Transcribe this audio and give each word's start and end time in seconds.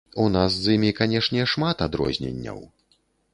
У 0.21 0.23
нас 0.35 0.55
з 0.61 0.73
імі, 0.77 0.89
канешне, 0.99 1.43
шмат 1.53 1.85
адрозненняў. 1.87 2.59